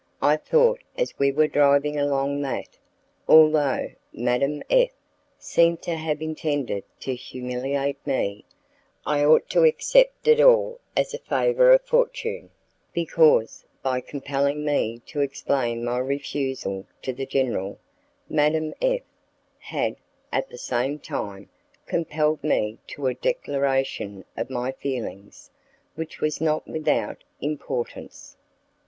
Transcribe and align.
I 0.23 0.35
thought 0.35 0.81
as 0.97 1.19
we 1.19 1.31
were 1.31 1.47
driving 1.47 1.95
along 1.95 2.41
that, 2.41 2.79
although 3.27 3.91
Madame 4.11 4.63
F 4.67 4.89
seemed 5.37 5.83
to 5.83 5.93
have 5.95 6.23
intended 6.23 6.85
to 7.01 7.13
humiliate 7.13 7.99
me, 8.07 8.43
I 9.05 9.23
ought 9.23 9.47
to 9.51 9.63
accept 9.63 10.27
it 10.27 10.39
all 10.41 10.79
as 10.97 11.13
a 11.13 11.19
favour 11.19 11.71
of 11.71 11.83
fortune, 11.85 12.49
because, 12.93 13.63
by 13.83 14.01
compelling 14.01 14.65
me 14.65 15.03
to 15.05 15.21
explain 15.21 15.85
my 15.85 15.99
refusal 15.99 16.87
to 17.03 17.13
the 17.13 17.27
general; 17.27 17.77
Madame 18.27 18.73
F 18.81 19.01
had, 19.59 19.97
at 20.33 20.49
the 20.49 20.57
same 20.57 20.97
time, 20.97 21.47
compelled 21.85 22.43
me 22.43 22.79
to 22.87 23.05
a 23.05 23.13
declaration 23.13 24.25
of 24.35 24.49
my 24.49 24.71
feelings, 24.71 25.51
which 25.93 26.19
was 26.21 26.41
not 26.41 26.67
without 26.67 27.23
importance. 27.39 28.35